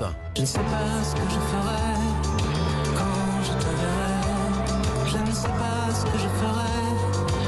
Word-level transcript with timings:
Europe 0.00 0.14
1. 0.14 0.34
Je 0.36 0.40
ne 0.42 0.46
sais 0.46 0.58
pas 0.58 1.04
ce 1.04 1.14
que 1.14 1.20
je 1.30 1.40
ferai 1.40 1.94
quand 2.96 3.42
je 3.44 3.52
te 3.52 3.70
verrai. 3.76 5.06
Je 5.06 5.18
ne 5.18 5.34
sais 5.34 5.48
pas 5.48 5.94
ce 5.94 6.04
que 6.04 6.18
je 6.18 6.28
ferai, 6.28 6.80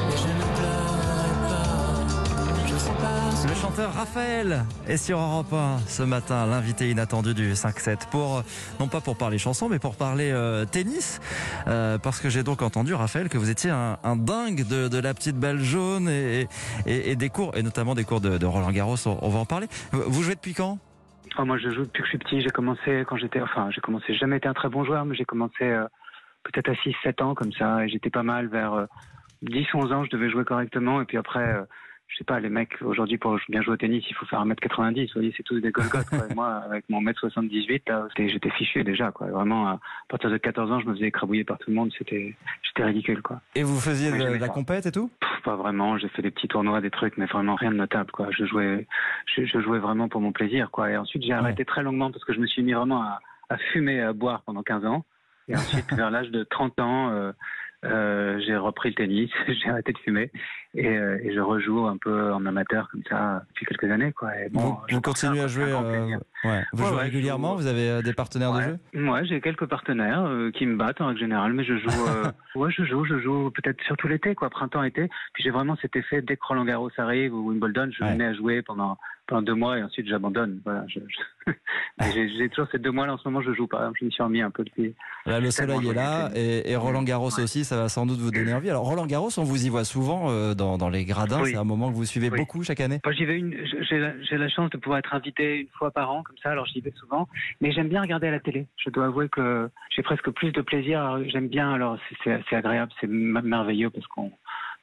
mais 0.09 0.17
je 0.17 0.27
ne 0.29 0.57
pleurerai 0.57 1.33
pas. 1.49 2.67
Je 2.67 2.75
ne 2.75 2.79
sais 2.79 2.91
pas 2.91 3.37
ce 3.43 3.49
Le 3.49 3.55
chanteur 3.55 3.95
Raphaël 3.95 4.65
est 4.89 4.97
sur 4.97 5.19
Europe 5.19 5.53
1 5.53 5.79
ce 5.89 6.03
matin, 6.03 6.47
l'invité 6.47 6.91
inattendu 6.91 7.35
du 7.35 7.53
5-7 7.55 8.09
pour, 8.11 8.39
euh, 8.39 8.43
non 8.81 8.89
pas 8.89 9.01
pour 9.01 9.17
parler 9.17 9.39
chanson, 9.39 9.69
mais 9.69 9.79
pour 9.79 9.95
parler 9.95 10.31
euh, 10.31 10.65
tennis. 10.65 11.21
Euh, 11.69 11.99
parce 11.99 12.21
que 12.21 12.29
j'ai 12.29 12.43
donc 12.43 12.63
entendu, 12.63 12.95
Raphaël, 12.95 13.29
que 13.29 13.39
vous 13.39 13.51
étiez 13.51 13.71
un, 13.71 13.99
un 14.05 14.17
dingue 14.17 14.67
de, 14.67 14.89
de 14.89 14.99
la 14.99 15.15
petite 15.15 15.37
balle 15.37 15.61
jaune 15.61 16.09
et, 16.09 16.49
et, 16.87 17.13
et 17.13 17.17
des 17.17 17.31
cours, 17.31 17.57
et 17.57 17.63
notamment 17.63 17.95
des 17.95 18.05
cours 18.05 18.21
de, 18.21 18.37
de 18.39 18.47
Roland 18.47 18.73
Garros, 18.73 18.97
on, 19.07 19.19
on 19.23 19.29
va 19.29 19.39
en 19.39 19.47
parler. 19.47 19.69
Vous 19.93 20.23
jouez 20.23 20.35
depuis 20.35 20.55
quand? 20.55 20.79
Oh, 21.39 21.45
moi, 21.45 21.59
je 21.59 21.71
joue 21.71 21.85
depuis 21.85 22.03
que 22.03 22.07
je 22.07 22.11
suis 22.11 22.19
petit. 22.19 22.41
J'ai 22.41 22.51
commencé 22.51 23.05
quand 23.07 23.17
j'étais, 23.17 23.41
enfin, 23.41 23.71
j'ai 23.71 23.81
commencé, 23.81 24.15
jamais 24.15 24.37
été 24.37 24.49
un 24.49 24.55
très 24.55 24.69
bon 24.69 24.85
joueur, 24.85 25.05
mais 25.05 25.15
j'ai 25.15 25.25
commencé 25.25 25.65
euh, 25.65 25.87
peut-être 26.43 26.69
à 26.69 26.75
6-7 26.75 27.23
ans 27.23 27.35
comme 27.35 27.53
ça, 27.53 27.85
et 27.85 27.89
j'étais 27.89 28.11
pas 28.11 28.23
mal 28.23 28.49
vers 28.49 28.75
euh, 28.75 28.87
10-11 29.45 29.93
ans, 29.93 30.05
je 30.05 30.11
devais 30.11 30.31
jouer 30.31 30.45
correctement, 30.45 31.01
et 31.01 31.05
puis 31.05 31.17
après, 31.17 31.41
euh, 31.41 31.63
je 32.09 32.19
sais 32.19 32.25
pas, 32.25 32.39
les 32.41 32.51
mecs, 32.51 32.75
aujourd'hui, 32.83 33.17
pour 33.17 33.39
bien 33.49 33.63
jouer 33.63 33.75
au 33.75 33.77
tennis, 33.77 34.05
il 34.09 34.15
faut 34.15 34.27
faire 34.27 34.45
1m90, 34.45 35.07
vous 35.07 35.13
voyez, 35.15 35.33
c'est 35.37 35.43
tous 35.43 35.61
des 35.61 35.71
golgotes, 35.71 36.09
quoi. 36.11 36.27
Et 36.31 36.35
moi, 36.35 36.63
avec 36.67 36.85
mon 36.91 37.01
1m78, 37.01 37.83
là, 37.89 38.07
j'étais 38.19 38.51
fichu 38.51 38.85
déjà, 38.85 39.11
quoi. 39.11 39.29
Vraiment, 39.29 39.69
à 39.69 39.81
partir 40.09 40.31
de 40.31 40.37
14 40.37 40.71
ans, 40.71 40.81
je 40.81 40.87
me 40.87 40.95
faisais 40.95 41.07
écrabouiller 41.07 41.45
par 41.45 41.59
tout 41.59 41.71
le 41.71 41.77
monde, 41.77 41.91
c'était, 41.97 42.37
j'étais 42.63 42.85
ridicule, 42.85 43.23
quoi. 43.23 43.41
Et 43.55 43.63
vous 43.63 43.81
faisiez 43.81 44.13
de, 44.13 44.19
de 44.19 44.39
la 44.39 44.49
compète 44.49 44.85
et 44.85 44.93
tout? 44.93 45.11
Pff, 45.21 45.32
pas 45.43 45.57
vraiment. 45.57 45.99
J'ai 45.99 46.09
fait 46.09 46.23
des 46.23 46.31
petits 46.31 46.49
tournois, 46.49 46.81
des 46.81 46.91
trucs, 46.91 47.17
mais 47.17 47.27
vraiment 47.27 47.55
rien 47.55 47.71
de 47.71 47.77
notable, 47.77 48.11
quoi. 48.11 48.29
Je 48.31 48.45
jouais, 48.45 48.87
je, 49.27 49.45
je 49.45 49.61
jouais 49.61 49.79
vraiment 49.79 50.09
pour 50.09 50.21
mon 50.21 50.33
plaisir, 50.33 50.71
quoi. 50.71 50.91
Et 50.91 50.97
ensuite, 50.97 51.23
j'ai 51.23 51.33
arrêté 51.33 51.65
très 51.65 51.83
longuement 51.83 52.11
parce 52.11 52.25
que 52.25 52.33
je 52.33 52.41
me 52.41 52.47
suis 52.47 52.63
mis 52.63 52.73
vraiment 52.73 53.03
à, 53.03 53.21
à 53.49 53.59
fumer 53.59 53.97
et 53.97 54.03
à 54.03 54.13
boire 54.13 54.43
pendant 54.43 54.63
15 54.63 54.87
ans. 54.87 55.05
Et 55.49 55.57
ensuite, 55.57 55.93
vers 55.93 56.11
l'âge 56.11 56.31
de 56.31 56.45
30 56.45 56.81
ans, 56.81 57.11
euh, 57.11 57.33
euh, 57.85 58.39
j'ai 58.47 58.57
repris 58.57 58.91
le 58.91 58.95
tennis, 58.95 59.31
j'ai 59.49 59.69
arrêté 59.71 59.93
de 59.93 59.99
fumer 59.99 60.31
et, 60.75 60.87
euh, 60.89 61.19
et 61.23 61.35
je 61.35 61.41
rejoue 61.41 61.87
un 61.87 61.97
peu 61.97 62.33
en 62.33 62.47
amateur 62.47 62.89
comme 62.91 63.03
ça 63.09 63.43
depuis 63.51 63.67
quelques 63.67 63.91
années, 63.91 64.13
quoi. 64.13 64.31
Et 64.39 64.49
bon, 64.51 64.77
Vous, 64.91 65.01
continuez 65.01 65.41
à 65.41 65.47
jouer 65.49 65.65
euh, 65.73 66.17
ouais. 66.45 66.63
Vous 66.73 66.83
Ouais, 66.83 66.89
jouez 66.89 66.97
ouais, 66.97 67.03
régulièrement 67.05 67.53
joue- 67.53 67.63
Vous 67.63 67.67
avez 67.67 68.03
des 68.03 68.13
partenaires 68.15 68.53
de 68.55 68.63
jeu? 68.63 68.79
Moi, 68.95 69.25
j'ai 69.25 69.41
quelques 69.41 69.67
partenaires 69.67 70.27
qui 70.55 70.65
me 70.67 70.77
battent 70.77 71.01
en 71.01 71.09
règle 71.09 71.21
générale, 71.21 71.53
mais 71.53 71.65
je 71.65 71.77
joue. 71.77 71.89
ouais, 72.55 72.71
je 72.71 72.85
joue, 72.85 73.05
je 73.05 73.19
joue 73.21 73.51
peut-être 73.51 73.83
surtout 73.85 74.09
l'été, 74.09 74.35
quoi, 74.35 74.49
printemps, 74.49 74.83
été. 74.83 75.09
Puis 75.35 75.43
j'ai 75.43 75.51
vraiment 75.51 75.77
cet 75.83 75.95
effet 75.97 76.23
dès 76.23 76.37
que 76.37 76.45
Roland 76.47 76.65
Garros 76.65 76.91
arrive 76.99 77.35
ou 77.35 77.49
Wimbledon, 77.51 77.91
je 77.93 78.05
me 78.05 78.15
mets 78.15 78.27
à 78.27 78.35
jouer 78.35 78.63
pendant 78.63 78.97
pendant 79.29 79.43
deux 79.43 79.55
mois 79.55 79.79
et 79.79 79.83
ensuite 79.85 80.09
j'abandonne. 80.09 80.61
Voilà. 80.65 80.85
Je, 80.89 80.99
je- 80.99 81.53
Mais 82.01 82.29
j'ai 82.37 82.49
toujours 82.49 82.69
ces 82.73 82.79
deux 82.79 82.91
mois-là 82.91 83.15
en 83.15 83.19
ce 83.19 83.27
moment, 83.29 83.41
je 83.41 83.53
joue 83.55 83.69
pas. 83.69 83.91
Je 83.99 84.05
m'y 84.05 84.11
suis 84.11 84.23
remis 84.23 84.43
un 84.43 84.51
peu 84.51 84.65
depuis. 84.65 84.95
Là, 85.27 85.39
le 85.39 85.51
soleil 85.53 85.89
est 85.89 85.95
là 85.95 86.31
et, 86.35 86.71
et 86.73 86.77
Roland 86.77 87.03
Garros 87.05 87.39
aussi, 87.39 87.65
ça 87.65 87.72
va 87.77 87.89
sans 87.89 88.07
doute 88.07 88.19
vous 88.19 88.31
donner 88.31 88.53
envie. 88.55 88.71
Alors 88.71 88.85
Roland 88.85 89.07
Garros, 89.07 89.31
on 89.39 89.43
vous 89.45 89.67
y 89.67 89.69
voit 89.69 89.85
souvent 89.85 90.31
euh, 90.31 90.55
dans, 90.55 90.79
dans 90.79 90.89
les 90.89 91.05
gradins, 91.05 91.41
Oui. 91.43 91.51
c'est 91.53 91.57
un 91.57 91.65
moment 91.65 91.91
que 91.91 91.95
vous 91.97 92.05
suivez 92.05 92.31
Oui. 92.31 92.39
beaucoup 92.39 92.63
chaque 92.63 92.81
année. 92.81 93.01
Moi, 93.05 93.15
j'y 93.15 93.25
vais 93.25 93.39
une. 93.39 93.55
J'ai 93.89 93.99
la, 93.99 94.13
j'ai 94.23 94.37
la 94.39 94.49
chance 94.49 94.71
de 94.71 94.77
pouvoir 94.79 94.99
être 94.99 95.15
invité 95.15 95.61
une 95.61 95.69
fois 95.79 95.91
par 95.91 96.11
an 96.11 96.23
comme 96.23 96.37
ça, 96.43 96.51
alors 96.51 96.67
j'y 96.67 96.81
vais 96.81 96.93
souvent. 96.99 97.29
Mais 97.61 97.73
j'aime 97.73 97.89
bien 97.89 98.01
regarder 98.03 98.29
à 98.29 98.31
la 98.31 98.41
télé. 98.41 98.67
Je 98.77 98.91
dois 98.91 99.07
avouer 99.07 99.29
que 99.29 99.69
j'ai 99.95 100.03
presque 100.03 100.31
plus 100.31 100.53
de 100.53 100.61
plaisir. 100.63 101.19
J'aime 101.29 101.49
bien. 101.49 101.73
Alors 101.73 101.99
c'est- 102.09 102.17
c'est 102.25 102.41
c'est 102.49 102.57
agréable, 102.57 102.93
c'est 103.01 103.09
merveilleux 103.09 103.91
parce 103.91 104.07
qu'on 104.07 104.31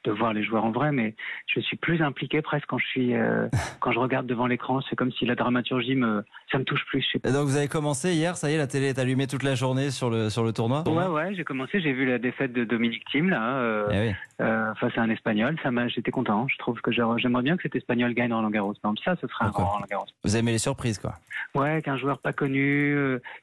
de 0.04 0.10
voir 0.12 0.32
les 0.32 0.42
joueurs 0.42 0.64
en 0.64 0.70
vrai, 0.70 0.92
mais 0.92 1.14
je 1.46 1.60
suis 1.60 1.76
plus 1.76 2.00
impliqué 2.02 2.40
presque 2.42 2.66
quand 2.66 2.78
je 2.78 2.86
suis 2.86 3.14
euh, 3.14 3.48
quand 3.80 3.92
je 3.92 3.98
regarde 3.98 4.26
devant 4.26 4.46
l'écran. 4.46 4.80
C'est 4.88 4.96
comme 4.96 5.12
si 5.12 5.26
la 5.26 5.34
dramaturgie 5.34 5.94
me 5.96 6.24
ça 6.50 6.58
me 6.58 6.64
touche 6.64 6.84
plus. 6.86 7.02
Je 7.02 7.10
sais 7.12 7.18
pas. 7.18 7.28
Et 7.28 7.32
donc 7.32 7.46
vous 7.46 7.56
avez 7.56 7.68
commencé 7.68 8.12
hier, 8.14 8.36
ça 8.36 8.50
y 8.50 8.54
est, 8.54 8.58
la 8.58 8.66
télé 8.66 8.86
est 8.88 8.98
allumée 8.98 9.26
toute 9.26 9.42
la 9.42 9.54
journée 9.54 9.90
sur 9.90 10.10
le, 10.10 10.30
sur 10.30 10.42
le 10.44 10.52
tournoi 10.52 10.84
Ouais, 10.88 11.06
ouais, 11.06 11.34
j'ai 11.34 11.44
commencé, 11.44 11.80
j'ai 11.80 11.92
vu 11.92 12.06
la 12.06 12.18
défaite 12.18 12.52
de 12.52 12.64
Dominique 12.64 13.04
Thiem, 13.10 13.30
là, 13.30 13.56
euh, 13.58 13.86
Eh 13.92 14.08
oui. 14.08 14.14
euh, 14.40 14.74
face 14.76 14.96
à 14.96 15.02
un 15.02 15.10
Espagnol. 15.10 15.56
Ça 15.62 15.70
m'a, 15.70 15.88
j'étais 15.88 16.10
content. 16.10 16.46
Je 16.48 16.56
trouve 16.58 16.80
que 16.80 16.90
j'aimerais 16.92 17.42
bien 17.42 17.56
que 17.56 17.62
cet 17.62 17.76
Espagnol 17.76 18.14
gagne 18.14 18.32
Roland 18.32 18.50
Garros. 18.50 18.74
Exemple, 18.74 19.00
ça, 19.04 19.16
ce 19.20 19.26
serait 19.28 19.44
un 19.46 19.50
Roland 19.50 19.84
Garros. 19.90 20.06
Vous 20.24 20.36
aimez 20.36 20.52
les 20.52 20.58
surprises, 20.58 20.98
quoi. 20.98 21.14
Ouais, 21.54 21.82
qu'un 21.82 21.96
joueur 21.96 22.18
pas 22.18 22.32
connu, 22.32 22.96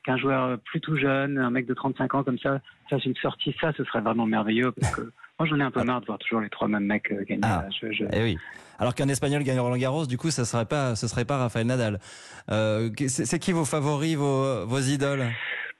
qu'un 0.06 0.18
joueur 0.18 0.60
plus 0.60 0.80
tout 0.82 0.96
jeune, 0.98 1.38
un 1.38 1.50
mec 1.50 1.66
de 1.66 1.74
35 1.74 2.16
ans 2.16 2.24
comme 2.24 2.38
ça, 2.40 2.60
ça 2.90 2.98
c'est 3.00 3.06
une 3.10 3.16
sortie, 3.16 3.56
ça 3.60 3.74
ce 3.76 3.84
serait 3.84 4.02
vraiment 4.02 4.26
merveilleux 4.26 4.72
parce 4.72 4.96
que 4.96 5.12
moi 5.40 5.48
j'en 5.48 5.60
ai 5.60 5.64
un 5.64 5.72
peu 5.72 5.84
marre 5.84 6.02
de 6.02 6.06
voir 6.06 6.18
toujours 6.20 6.42
les 6.42 6.50
trois 6.50 6.68
mêmes 6.68 6.86
mecs 6.86 7.12
euh, 7.12 7.24
gagner. 7.28 7.42
Ah. 7.44 7.64
là. 7.64 7.70
Je- 7.82 7.92
je- 7.92 8.04
Eh 8.12 8.24
oui. 8.24 8.38
Alors 8.80 8.94
qu'un 8.96 9.08
Espagnol 9.08 9.44
gagne 9.44 9.60
Roland 9.60 9.78
Garros, 9.78 10.06
du 10.06 10.18
coup, 10.18 10.30
ça 10.30 10.46
serait 10.46 10.66
pas, 10.66 10.96
ce 10.96 11.08
serait 11.08 11.26
pas 11.26 11.38
Rafael 11.38 11.66
Nadal. 11.66 12.00
Euh, 12.52 12.90
c'est 13.08 13.40
qui 13.40 13.52
vos 13.52 13.66
favoris, 13.66 14.16
vos, 14.16 14.66
vos 14.66 14.80
idoles? 14.80 15.26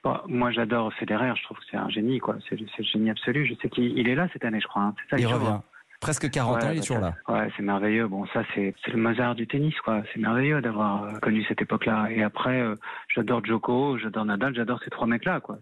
Bon, 0.04 0.18
moi 0.28 0.52
j'adore 0.52 0.94
Federer, 0.94 1.34
je 1.36 1.44
trouve 1.44 1.58
que 1.58 1.64
c'est 1.70 1.78
un 1.78 1.90
génie 1.90 2.20
quoi, 2.20 2.36
c'est 2.48 2.60
le 2.60 2.66
génie 2.84 3.10
absolu. 3.10 3.46
Je 3.46 3.54
sais 3.62 3.70
qu'il 3.70 3.98
il 3.98 4.08
est 4.10 4.16
là 4.16 4.28
cette 4.34 4.46
année, 4.46 4.60
je 4.62 4.68
crois. 4.68 4.82
hein. 4.84 4.96
Ça, 5.10 5.18
Il 5.20 5.28
revient. 5.28 5.46
là. 5.46 5.64
Presque 6.00 6.30
40 6.30 6.58
ans, 6.64 6.70
il 6.70 6.74
est 6.74 6.76
bah, 6.76 6.82
toujours 6.82 7.00
là. 7.00 7.16
Ouais, 7.28 7.50
c'est 7.58 7.64
merveilleux. 7.64 8.08
Bon, 8.08 8.28
ça, 8.28 8.44
c'est 8.54 8.72
le 8.86 8.98
Mozart 8.98 9.34
du 9.34 9.48
tennis, 9.48 9.74
quoi. 9.84 10.04
C'est 10.14 10.20
merveilleux 10.20 10.62
d'avoir 10.62 11.04
euh, 11.06 11.14
connu 11.24 11.44
cette 11.48 11.60
époque-là. 11.64 12.10
Et 12.12 12.22
après, 12.22 12.62
euh, 12.62 12.76
j'adore 13.16 13.44
Djoko, 13.44 13.98
j'adore 13.98 14.24
Nadal, 14.26 14.54
j'adore 14.56 14.80
ces 14.84 14.92
trois 14.92 15.08
mecs-là, 15.08 15.40
quoi. 15.40 15.58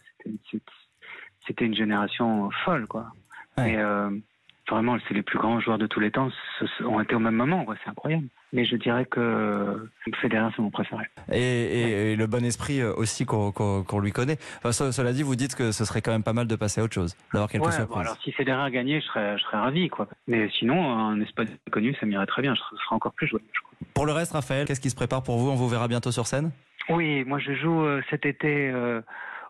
C'était 1.48 1.66
une 1.66 1.76
génération 1.76 2.50
folle, 2.66 2.86
quoi. 2.88 3.08
Ouais. 3.58 3.72
Et 3.74 3.78
euh, 3.78 4.10
vraiment, 4.70 4.98
c'est 5.08 5.14
les 5.14 5.22
plus 5.22 5.38
grands 5.40 5.60
joueurs 5.60 5.78
de 5.78 5.88
tous 5.88 6.00
les 6.00 6.12
temps 6.12 6.30
ont 6.86 7.00
été 7.02 7.16
au 7.16 7.20
même 7.20 7.36
moment. 7.36 7.66
C'est 7.84 7.90
incroyable. 7.90 8.28
Mais 8.54 8.64
je 8.66 8.76
dirais 8.78 9.06
que 9.06 9.90
Federer, 10.22 10.48
c'est 10.56 10.62
mon 10.62 10.70
préféré. 10.72 11.04
Et, 11.32 11.40
et- 11.40 12.12
et 12.14 12.16
le 12.16 12.26
bon 12.28 12.44
esprit 12.46 12.80
euh, 12.82 12.94
aussi 12.96 13.26
qu'on 13.26 14.00
lui 14.00 14.12
connaît. 14.12 14.38
Enfin, 14.60 14.72
ce- 14.72 14.92
cela 14.92 15.12
dit, 15.14 15.24
vous 15.24 15.36
dites 15.36 15.56
que 15.56 15.72
ce 15.72 15.84
serait 15.84 16.02
quand 16.02 16.12
même 16.12 16.24
pas 16.24 16.32
mal 16.34 16.48
de 16.48 16.56
passer 16.56 16.80
à 16.80 16.84
autre 16.86 16.94
chose, 16.94 17.16
d'avoir 17.34 17.50
quelques 17.50 17.66
Ouais, 17.66 17.72
bon, 17.72 17.76
surprises. 17.78 18.02
alors 18.02 18.18
si 18.24 18.32
Federer 18.32 18.72
je 18.72 19.06
serais, 19.06 19.38
je 19.38 19.44
serais 19.44 19.58
ravi, 19.58 19.90
quoi. 19.90 20.08
Mais 20.28 20.50
sinon, 20.58 20.90
un 20.98 21.20
Espagnol 21.22 21.58
connu, 21.72 21.94
ça 22.00 22.06
m'irait 22.06 22.26
très 22.28 22.42
bien. 22.42 22.56
Je 22.56 22.60
serais, 22.62 22.76
encore 22.96 23.14
plus 23.14 23.28
joué, 23.28 23.42
je 23.52 23.60
crois. 23.60 23.72
Pour 23.94 24.06
le 24.06 24.14
reste, 24.14 24.32
Raphaël, 24.34 24.66
qu'est-ce 24.66 24.82
qui 24.82 24.90
se 24.90 24.96
prépare 24.96 25.24
pour 25.24 25.38
vous? 25.38 25.50
On 25.50 25.56
vous 25.56 25.68
verra 25.68 25.88
bientôt 25.90 26.12
sur 26.12 26.26
scène? 26.28 26.52
Oui, 26.90 27.24
moi 27.26 27.40
je 27.40 27.54
joue 27.56 27.84
euh, 27.84 28.02
cet 28.10 28.26
été 28.26 28.70
euh, 28.70 29.02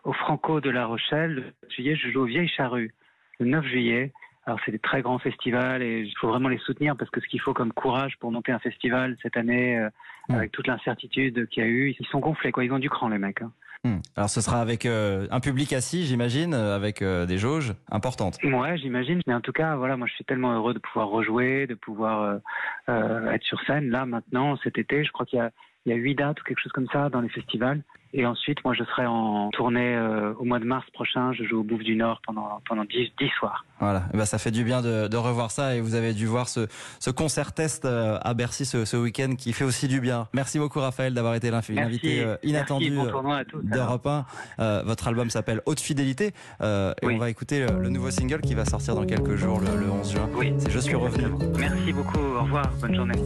au 0.04 0.12
Franco 0.14 0.60
de 0.60 0.70
La 0.70 0.86
Rochelle. 0.86 1.34
Le 1.34 1.42
7 1.42 1.70
juillet, 1.70 1.96
je 1.96 2.10
joue 2.10 2.22
aux 2.22 2.26
Vieilles 2.26 2.48
Charrues 2.48 2.92
le 3.40 3.46
9 3.46 3.64
juillet. 3.66 4.12
Alors 4.46 4.60
c'est 4.64 4.70
des 4.72 4.78
très 4.78 5.02
grands 5.02 5.18
festivals 5.18 5.82
et 5.82 6.02
il 6.02 6.14
faut 6.20 6.28
vraiment 6.28 6.48
les 6.48 6.58
soutenir 6.58 6.96
parce 6.96 7.10
que 7.10 7.20
ce 7.20 7.26
qu'il 7.26 7.40
faut 7.40 7.52
comme 7.52 7.72
courage 7.72 8.16
pour 8.20 8.30
monter 8.30 8.52
un 8.52 8.60
festival 8.60 9.16
cette 9.22 9.36
année, 9.36 9.78
euh, 9.78 9.88
Mm. 10.28 10.34
avec 10.34 10.50
toute 10.50 10.66
l'incertitude 10.66 11.46
qu'il 11.48 11.62
y 11.62 11.66
a 11.66 11.68
eu, 11.68 11.94
ils 12.00 12.06
sont 12.06 12.18
gonflés 12.18 12.50
quoi, 12.50 12.64
ils 12.64 12.72
ont 12.72 12.80
du 12.80 12.90
cran 12.90 13.08
les 13.08 13.18
mecs. 13.18 13.42
hein. 13.42 13.52
Hmm. 13.84 13.98
Alors 14.16 14.28
ce 14.28 14.40
sera 14.40 14.60
avec 14.60 14.84
euh, 14.84 15.28
un 15.30 15.38
public 15.38 15.72
assis, 15.72 16.04
j'imagine, 16.04 16.52
euh, 16.52 16.74
avec 16.74 17.00
euh, 17.00 17.26
des 17.26 17.38
jauges 17.38 17.74
importantes. 17.92 18.36
Ouais, 18.42 18.76
j'imagine. 18.76 19.20
Mais 19.28 19.34
en 19.34 19.40
tout 19.40 19.52
cas, 19.52 19.76
voilà, 19.76 19.96
moi 19.96 20.08
je 20.08 20.14
suis 20.14 20.24
tellement 20.24 20.52
heureux 20.56 20.74
de 20.74 20.80
pouvoir 20.80 21.06
rejouer, 21.10 21.68
de 21.68 21.74
pouvoir 21.74 22.40
être 22.88 23.42
sur 23.44 23.60
scène 23.66 23.90
là 23.90 24.04
maintenant 24.04 24.56
cet 24.64 24.78
été. 24.78 25.04
Je 25.04 25.12
crois 25.12 25.26
qu'il 25.26 25.38
y 25.38 25.42
a 25.42 25.52
il 25.86 25.90
y 25.90 25.92
a 25.92 25.96
huit 25.96 26.14
dates 26.16 26.40
ou 26.40 26.44
quelque 26.44 26.60
chose 26.60 26.72
comme 26.72 26.88
ça 26.92 27.08
dans 27.08 27.20
les 27.20 27.28
festivals. 27.30 27.80
Et 28.12 28.24
ensuite, 28.24 28.64
moi 28.64 28.72
je 28.72 28.82
serai 28.84 29.04
en 29.04 29.50
tournée 29.50 29.94
euh, 29.94 30.32
au 30.38 30.44
mois 30.44 30.58
de 30.58 30.64
mars 30.64 30.86
prochain. 30.92 31.32
Je 31.34 31.44
joue 31.44 31.60
au 31.60 31.62
Bouffe 31.64 31.82
du 31.82 31.96
Nord 31.96 32.20
pendant 32.26 32.62
pendant 32.66 32.84
dix 32.84 33.12
dix 33.18 33.28
soirs. 33.38 33.66
Voilà, 33.78 34.04
Eh 34.14 34.16
ben, 34.16 34.24
ça 34.24 34.38
fait 34.38 34.52
du 34.52 34.64
bien 34.64 34.80
de, 34.80 35.06
de 35.06 35.16
revoir 35.18 35.50
ça 35.50 35.74
et 35.76 35.80
vous 35.82 35.94
avez 35.94 36.14
dû 36.14 36.24
voir 36.24 36.48
ce, 36.48 36.66
ce 36.98 37.10
concert 37.10 37.52
test 37.52 37.84
euh, 37.84 38.16
à 38.22 38.32
Bercy 38.32 38.64
ce, 38.64 38.86
ce 38.86 38.96
week-end 38.96 39.34
qui 39.36 39.52
fait 39.52 39.64
aussi 39.64 39.86
du 39.86 40.00
bien. 40.00 40.28
Merci 40.32 40.58
beaucoup 40.58 40.80
Raphaël 40.80 41.12
d'avoir 41.12 41.34
été 41.34 41.50
l'invi- 41.50 41.74
l'invité 41.74 42.22
euh, 42.24 42.36
inattendu 42.42 42.90
bon 42.92 43.32
euh, 43.34 43.42
d'Europe 43.64 44.06
1. 44.06 44.24
Euh, 44.60 44.82
votre 44.86 45.08
album 45.08 45.28
s'appelle 45.28 45.60
Haute 45.66 45.80
Fidélité 45.80 46.28
et 46.62 46.64
Oui. 47.02 47.14
on 47.16 47.18
va 47.18 47.28
écouter 47.28 47.66
le, 47.66 47.80
le 47.82 47.88
nouveau 47.90 48.10
single 48.10 48.40
qui 48.40 48.54
va 48.54 48.64
sortir 48.64 48.94
dans 48.94 49.04
quelques 49.04 49.34
jours, 49.36 49.60
le, 49.60 49.78
le 49.78 49.90
11 49.90 50.12
juin. 50.12 50.28
Oui. 50.36 50.54
C'est 50.58 50.70
Je 50.70 50.78
suis 50.78 50.94
revenu. 50.94 51.24
Merci 51.58 51.92
beaucoup. 51.92 52.18
Au 52.18 52.44
revoir. 52.44 52.70
Bonne 52.80 52.94
journée. 52.94 53.16